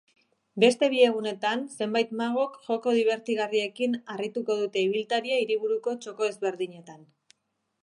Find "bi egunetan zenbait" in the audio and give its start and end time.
0.93-2.15